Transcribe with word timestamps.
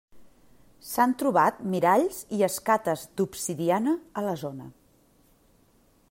S'han 0.91 1.11
trobat 1.23 1.59
miralls 1.73 2.21
i 2.37 2.41
escates 2.47 3.03
d'obsidiana 3.21 3.93
a 4.23 4.27
la 4.29 4.33
zona. 4.47 4.71